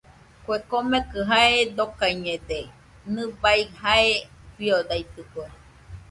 [0.43, 2.59] Kue komekɨ jae dokaiñede,
[3.13, 4.11] nɨbai jae
[4.53, 5.45] fiodaitɨkue.